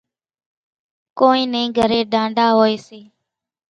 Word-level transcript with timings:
ڪونئين 1.17 1.47
نين 1.53 1.67
گھرين 1.77 2.09
ڍانڍا 2.13 2.45
هوئيَ 2.57 2.75
سي۔ 2.87 2.99